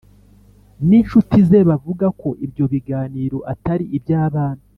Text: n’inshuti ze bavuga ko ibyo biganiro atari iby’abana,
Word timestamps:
n’inshuti 0.87 1.37
ze 1.49 1.59
bavuga 1.69 2.05
ko 2.21 2.29
ibyo 2.45 2.65
biganiro 2.73 3.37
atari 3.53 3.85
iby’abana, 3.97 4.63